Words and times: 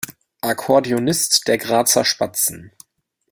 Akkordeonist 0.41 1.47
der 1.47 1.59
Grazer 1.59 2.03
Spatzen. 2.05 2.71